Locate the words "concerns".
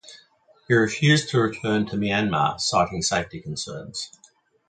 3.39-4.09